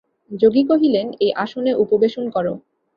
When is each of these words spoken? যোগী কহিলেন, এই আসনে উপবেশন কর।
যোগী 0.31 0.63
কহিলেন, 0.63 1.07
এই 1.19 1.31
আসনে 1.35 1.71
উপবেশন 1.75 2.25
কর। 2.29 2.45